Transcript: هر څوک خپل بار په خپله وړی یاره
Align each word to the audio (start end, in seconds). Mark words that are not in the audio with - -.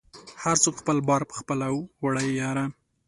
هر 0.43 0.55
څوک 0.63 0.75
خپل 0.81 0.97
بار 1.07 1.21
په 1.29 1.35
خپله 1.39 1.67
وړی 2.03 2.29
یاره 2.41 2.65